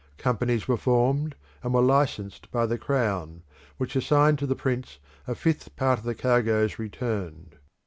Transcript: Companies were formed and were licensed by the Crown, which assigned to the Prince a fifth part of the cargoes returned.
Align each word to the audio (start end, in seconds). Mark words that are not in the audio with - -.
Companies 0.17 0.67
were 0.67 0.77
formed 0.77 1.35
and 1.61 1.75
were 1.75 1.81
licensed 1.81 2.49
by 2.51 2.65
the 2.65 2.79
Crown, 2.79 3.43
which 3.77 3.95
assigned 3.95 4.39
to 4.39 4.47
the 4.47 4.55
Prince 4.55 4.97
a 5.27 5.35
fifth 5.35 5.75
part 5.75 5.99
of 5.99 6.05
the 6.05 6.15
cargoes 6.15 6.79
returned. 6.79 7.57